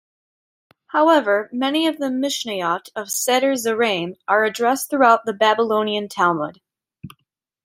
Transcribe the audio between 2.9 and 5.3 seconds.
of Seder Zeraim are addressed throughout